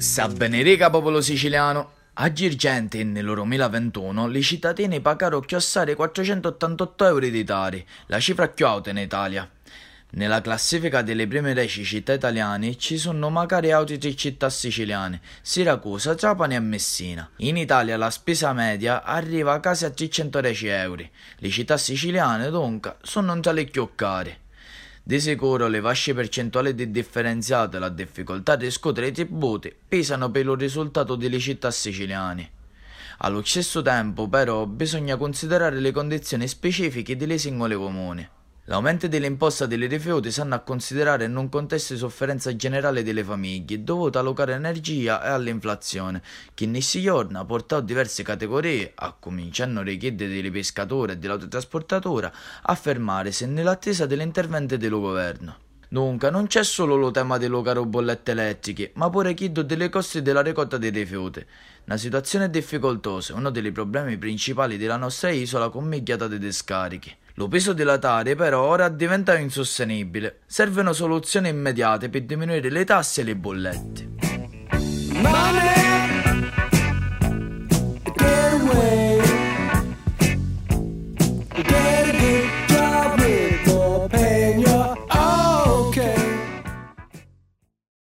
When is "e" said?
16.54-16.60, 27.78-27.80, 45.24-45.28, 51.12-51.16, 73.20-73.24